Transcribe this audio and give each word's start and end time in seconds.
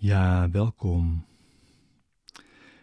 Ja, 0.00 0.50
welkom. 0.50 1.26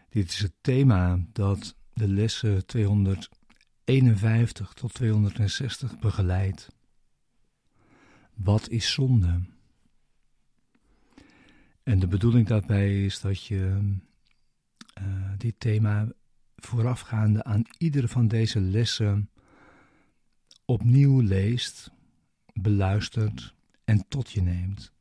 Dit 0.09 0.29
is 0.29 0.39
het 0.39 0.54
thema 0.62 1.19
dat 1.33 1.75
de 1.93 2.07
lessen 2.07 2.65
251 2.65 4.73
tot 4.73 4.93
260 4.93 5.99
begeleidt. 5.99 6.67
Wat 8.33 8.70
is 8.70 8.91
zonde? 8.91 9.41
En 11.83 12.00
de 12.00 12.07
bedoeling 12.07 12.47
daarbij 12.47 13.05
is 13.05 13.21
dat 13.21 13.45
je 13.45 13.93
uh, 15.02 15.32
dit 15.38 15.59
thema 15.59 16.07
voorafgaande 16.55 17.43
aan 17.43 17.63
iedere 17.77 18.07
van 18.07 18.27
deze 18.27 18.59
lessen 18.59 19.29
opnieuw 20.66 21.20
leest, 21.20 21.91
beluistert 22.54 23.54
en 23.84 24.07
tot 24.07 24.32
je 24.32 24.41
neemt. 24.41 24.93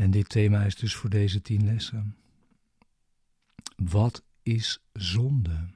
En 0.00 0.10
dit 0.10 0.28
thema 0.28 0.64
is 0.64 0.74
dus 0.76 0.94
voor 0.94 1.10
deze 1.10 1.40
tien 1.40 1.64
lessen. 1.64 2.16
Wat 3.76 4.24
is 4.42 4.82
zonde? 4.92 5.68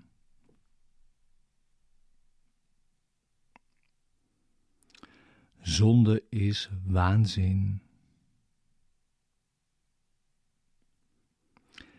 Zonde 5.61 6.23
is 6.29 6.71
waanzin. 6.85 7.83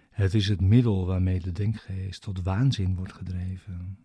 Het 0.10 0.34
is 0.34 0.48
het 0.48 0.62
middel 0.62 1.06
waarmee 1.06 1.40
de 1.40 1.52
denkgeest 1.52 2.22
tot 2.22 2.42
waanzin 2.42 2.96
wordt 2.96 3.14
gedreven. 3.14 3.98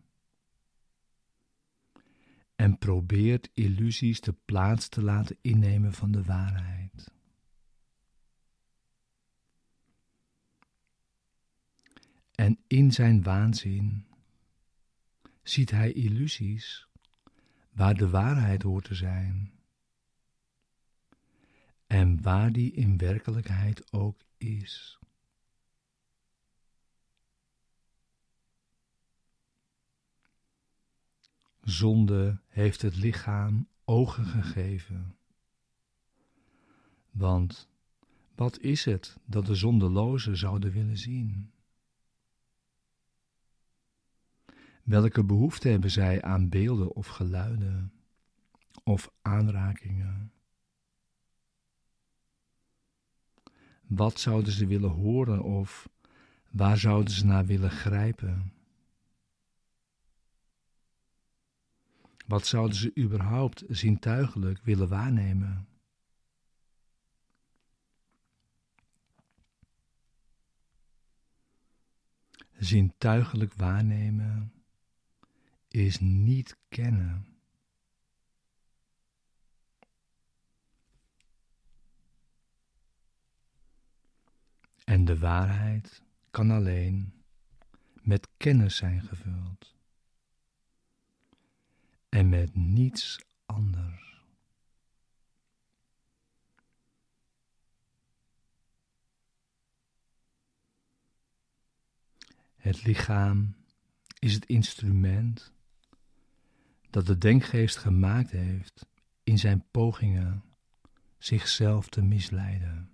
En 2.57 2.79
probeert 2.79 3.51
illusies 3.55 4.21
de 4.21 4.35
plaats 4.45 4.89
te 4.89 5.03
laten 5.03 5.37
innemen 5.41 5.93
van 5.93 6.11
de 6.11 6.23
waarheid. 6.23 7.19
En 12.51 12.59
in 12.67 12.93
zijn 12.93 13.23
waanzin 13.23 14.07
ziet 15.43 15.71
hij 15.71 15.93
illusies 15.93 16.89
waar 17.71 17.95
de 17.95 18.09
waarheid 18.09 18.63
hoort 18.63 18.85
te 18.85 18.95
zijn. 18.95 19.53
En 21.87 22.23
waar 22.23 22.53
die 22.53 22.73
in 22.73 22.97
werkelijkheid 22.99 23.93
ook 23.93 24.21
is. 24.37 24.99
Zonde 31.61 32.41
heeft 32.49 32.83
het 32.83 32.97
lichaam 32.97 33.69
ogen 33.85 34.25
gegeven. 34.27 35.17
Want 37.11 37.69
wat 38.35 38.61
is 38.61 38.85
het 38.85 39.19
dat 39.25 39.47
de 39.47 39.55
zondelozen 39.55 40.37
zouden 40.37 40.73
willen 40.73 40.99
zien? 40.99 41.53
Welke 44.83 45.25
behoefte 45.25 45.69
hebben 45.69 45.91
zij 45.91 46.23
aan 46.23 46.49
beelden 46.49 46.95
of 46.95 47.07
geluiden 47.07 47.93
of 48.85 49.11
aanrakingen? 49.23 50.33
Wat 53.87 54.21
zouden 54.21 54.53
ze 54.53 54.67
willen 54.67 54.91
horen 54.91 55.43
of 55.43 55.89
waar 56.51 56.79
zouden 56.79 57.13
ze 57.13 57.27
naar 57.27 57.47
willen 57.47 57.71
grijpen? 57.71 58.53
Wat 62.27 62.47
zouden 62.47 62.77
ze 62.77 62.97
überhaupt 62.99 63.65
zintuigelijk 63.69 64.63
willen 64.63 64.89
waarnemen? 64.89 65.69
Zintuigelijk 72.59 73.55
waarnemen 73.55 74.60
is 75.71 76.01
niet 76.01 76.57
kennen. 76.69 77.27
En 84.85 85.05
de 85.05 85.19
waarheid 85.19 86.03
kan 86.31 86.51
alleen 86.51 87.13
met 88.03 88.29
kennis 88.37 88.77
zijn 88.77 89.03
gevuld 89.03 89.75
en 92.09 92.29
met 92.29 92.55
niets 92.55 93.21
anders. 93.47 94.25
Het 102.57 102.83
lichaam 102.85 103.55
is 104.19 104.35
het 104.35 104.47
instrument 104.47 105.53
dat 106.91 107.07
de 107.07 107.19
denkgeest 107.19 107.77
gemaakt 107.77 108.31
heeft 108.31 108.87
in 109.23 109.39
zijn 109.39 109.65
pogingen 109.71 110.45
zichzelf 111.19 111.89
te 111.89 112.03
misleiden. 112.03 112.91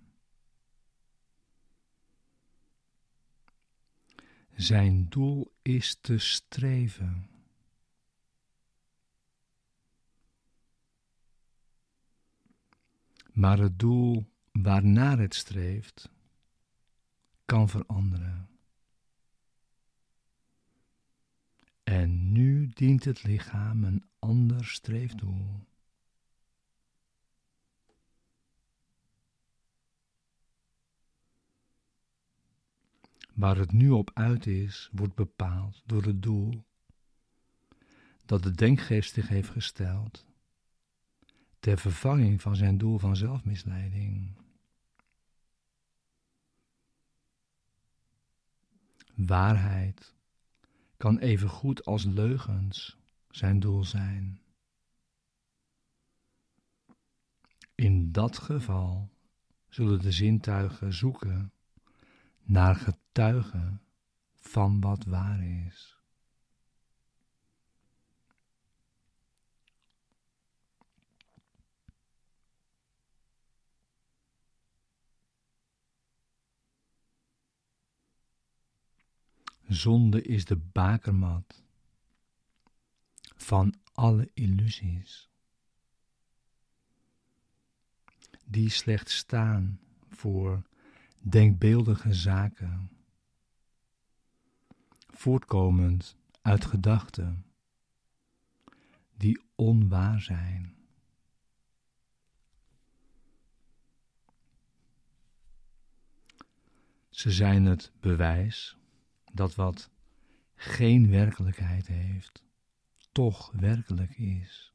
Zijn 4.55 5.09
doel 5.09 5.53
is 5.61 5.97
te 6.01 6.17
streven. 6.17 7.29
Maar 13.31 13.57
het 13.57 13.79
doel 13.79 14.31
waarnaar 14.51 15.19
het 15.19 15.35
streeft 15.35 16.09
kan 17.45 17.69
veranderen. 17.69 18.56
En 21.87 22.31
nu 22.31 22.67
dient 22.73 23.03
het 23.03 23.23
lichaam 23.23 23.83
een 23.83 24.03
ander 24.19 24.65
streefdoel. 24.65 25.67
Waar 33.33 33.57
het 33.57 33.71
nu 33.71 33.89
op 33.89 34.11
uit 34.13 34.45
is, 34.45 34.89
wordt 34.91 35.15
bepaald 35.15 35.83
door 35.85 36.03
het 36.03 36.21
doel 36.21 36.65
dat 38.25 38.43
de 38.43 38.51
denkgeest 38.51 39.13
zich 39.13 39.27
heeft 39.27 39.49
gesteld 39.49 40.25
ter 41.59 41.77
vervanging 41.77 42.41
van 42.41 42.55
zijn 42.55 42.77
doel 42.77 42.97
van 42.97 43.15
zelfmisleiding. 43.15 44.35
Waarheid 49.15 50.15
kan 50.97 51.17
even 51.17 51.49
goed 51.49 51.85
als 51.85 52.05
leugens 52.05 52.97
zijn 53.29 53.59
doel 53.59 53.83
zijn. 53.83 54.41
In 57.75 58.11
dat 58.11 58.37
geval 58.37 59.09
zullen 59.69 60.01
de 60.01 60.11
zintuigen 60.11 60.93
zoeken 60.93 61.51
naar 62.43 62.75
getuigen 62.75 63.81
van 64.35 64.81
wat 64.81 65.05
waar 65.05 65.43
is. 65.43 65.96
Zonde 79.67 80.21
is 80.21 80.45
de 80.45 80.55
bakermat 80.55 81.63
van 83.35 83.73
alle 83.93 84.29
illusies, 84.33 85.29
die 88.45 88.69
slechts 88.69 89.15
staan 89.15 89.79
voor 90.09 90.63
denkbeeldige 91.19 92.13
zaken, 92.13 92.89
voortkomend 95.07 96.15
uit 96.41 96.65
gedachten 96.65 97.45
die 99.17 99.41
onwaar 99.55 100.21
zijn. 100.21 100.75
Ze 107.09 107.31
zijn 107.31 107.65
het 107.65 107.91
bewijs 107.99 108.77
dat 109.33 109.55
wat 109.55 109.89
geen 110.55 111.09
werkelijkheid 111.09 111.87
heeft, 111.87 112.43
toch 113.11 113.51
werkelijk 113.51 114.17
is. 114.17 114.73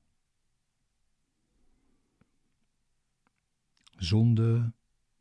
Zonde 3.97 4.73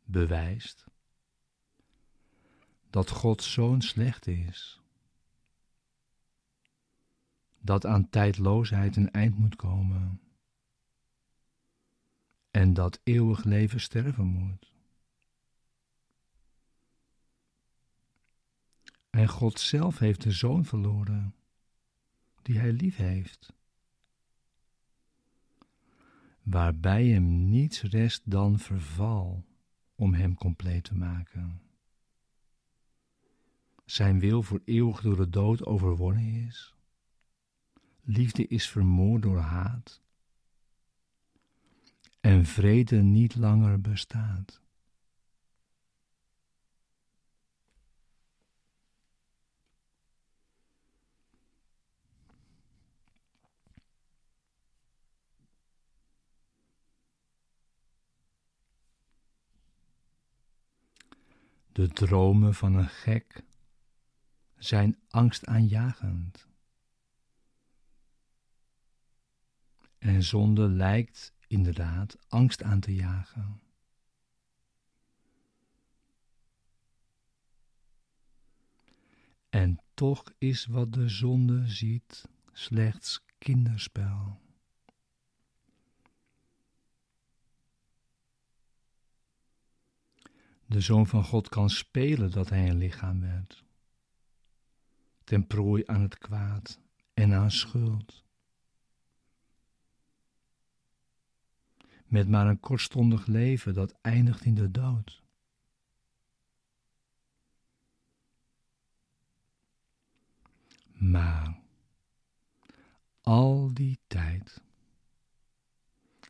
bewijst 0.04 0.84
dat 2.90 3.10
God 3.10 3.42
zo'n 3.42 3.80
slecht 3.80 4.26
is, 4.26 4.80
dat 7.58 7.86
aan 7.86 8.10
tijdloosheid 8.10 8.96
een 8.96 9.10
eind 9.10 9.38
moet 9.38 9.56
komen 9.56 10.20
en 12.50 12.74
dat 12.74 13.00
eeuwig 13.02 13.44
leven 13.44 13.80
sterven 13.80 14.26
moet. 14.26 14.72
En 19.12 19.28
God 19.28 19.60
zelf 19.60 19.98
heeft 19.98 20.22
de 20.22 20.30
zoon 20.30 20.64
verloren, 20.64 21.34
die 22.42 22.58
hij 22.58 22.72
lief 22.72 22.96
heeft, 22.96 23.52
waarbij 26.42 27.06
hem 27.06 27.48
niets 27.48 27.82
rest 27.82 28.30
dan 28.30 28.58
verval 28.58 29.44
om 29.94 30.14
hem 30.14 30.34
compleet 30.34 30.84
te 30.84 30.94
maken. 30.94 31.60
Zijn 33.84 34.18
wil 34.18 34.42
voor 34.42 34.60
eeuwig 34.64 35.00
door 35.00 35.16
de 35.16 35.28
dood 35.28 35.66
overwonnen 35.66 36.46
is. 36.46 36.74
Liefde 38.02 38.46
is 38.46 38.68
vermoord 38.68 39.22
door 39.22 39.38
haat. 39.38 40.02
En 42.20 42.44
vrede 42.44 43.02
niet 43.02 43.34
langer 43.34 43.80
bestaat. 43.80 44.61
De 61.72 61.88
dromen 61.88 62.54
van 62.54 62.74
een 62.74 62.88
gek 62.88 63.44
zijn 64.56 64.98
angstaanjagend. 65.08 66.48
En 69.98 70.22
zonde 70.22 70.68
lijkt 70.68 71.34
inderdaad 71.46 72.16
angst 72.28 72.62
aan 72.62 72.80
te 72.80 72.94
jagen. 72.94 73.60
En 79.48 79.82
toch 79.94 80.32
is 80.38 80.66
wat 80.66 80.92
de 80.92 81.08
zonde 81.08 81.68
ziet 81.68 82.28
slechts 82.52 83.24
kinderspel. 83.38 84.41
De 90.72 90.80
Zoon 90.80 91.06
van 91.06 91.24
God 91.24 91.48
kan 91.48 91.70
spelen 91.70 92.30
dat 92.30 92.48
hij 92.48 92.68
een 92.68 92.76
lichaam 92.76 93.20
werd, 93.20 93.64
ten 95.24 95.46
prooi 95.46 95.82
aan 95.86 96.00
het 96.00 96.18
kwaad 96.18 96.80
en 97.14 97.32
aan 97.32 97.50
schuld. 97.50 98.24
Met 102.06 102.28
maar 102.28 102.46
een 102.46 102.60
kortstondig 102.60 103.26
leven 103.26 103.74
dat 103.74 103.94
eindigt 104.00 104.44
in 104.44 104.54
de 104.54 104.70
dood. 104.70 105.22
Maar 110.92 111.60
al 113.20 113.74
die 113.74 113.98
tijd 114.06 114.62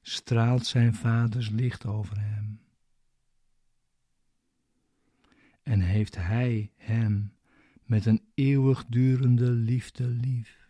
straalt 0.02 0.66
zijn 0.66 0.94
vaders 0.94 1.48
licht 1.48 1.86
over 1.86 2.20
hem 2.20 2.51
en 5.62 5.80
heeft 5.80 6.16
Hij 6.16 6.70
hem 6.76 7.32
met 7.84 8.06
een 8.06 8.22
eeuwigdurende 8.34 9.50
liefde 9.50 10.06
lief. 10.06 10.68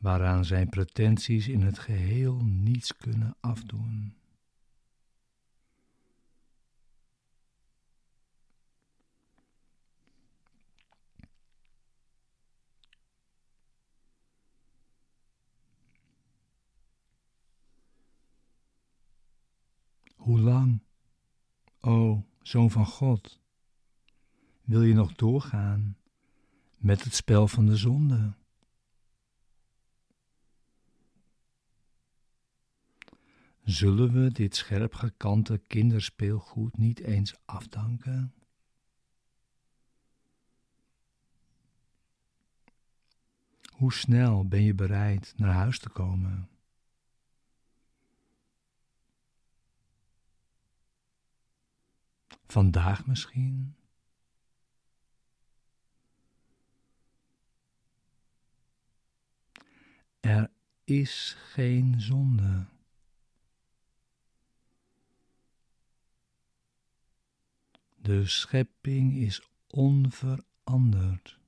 Waaraan 0.00 0.44
zijn 0.44 0.68
pretenties 0.68 1.48
in 1.48 1.62
het 1.62 1.78
geheel 1.78 2.44
niets 2.44 2.96
kunnen 2.96 3.36
afdoen. 3.40 4.14
Hoe 20.24 20.40
lang, 20.40 20.80
o 21.80 22.24
Zoon 22.42 22.70
van 22.70 22.86
God, 22.86 23.40
wil 24.62 24.82
je 24.82 24.94
nog 24.94 25.12
doorgaan 25.12 25.96
met 26.78 27.04
het 27.04 27.14
spel 27.14 27.48
van 27.48 27.66
de 27.66 27.76
zonde? 27.76 28.34
Zullen 33.64 34.12
we 34.12 34.32
dit 34.32 34.56
scherp 34.56 34.94
gekante 34.94 35.58
kinderspeelgoed 35.58 36.76
niet 36.76 37.00
eens 37.00 37.34
afdanken? 37.44 38.34
Hoe 43.72 43.92
snel 43.92 44.48
ben 44.48 44.62
je 44.62 44.74
bereid 44.74 45.32
naar 45.36 45.54
huis 45.54 45.78
te 45.78 45.88
komen? 45.88 46.53
Vandaag 52.54 53.06
misschien? 53.06 53.76
Er 60.20 60.50
is 60.84 61.36
geen 61.38 62.00
zonde. 62.00 62.66
De 67.94 68.26
schepping 68.26 69.14
is 69.14 69.48
onveranderd. 69.66 71.38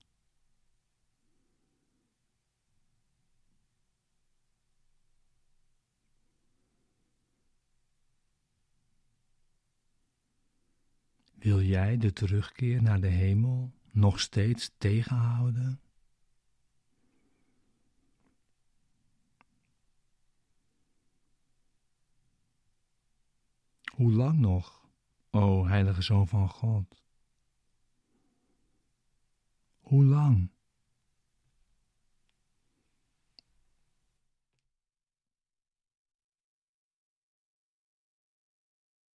Wil 11.46 11.62
jij 11.62 11.96
de 11.96 12.12
terugkeer 12.12 12.82
naar 12.82 13.00
de 13.00 13.06
hemel 13.06 13.72
nog 13.90 14.20
steeds 14.20 14.70
tegenhouden? 14.78 15.80
Hoe 23.94 24.12
lang 24.12 24.38
nog, 24.38 24.88
o 25.30 25.66
heilige 25.66 26.02
Zoon 26.02 26.28
van 26.28 26.48
God? 26.48 27.02
Hoe 29.80 30.04
lang? 30.04 30.50